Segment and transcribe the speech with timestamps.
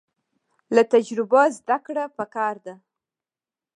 [0.75, 2.75] له تجربو زده کړه پکار ده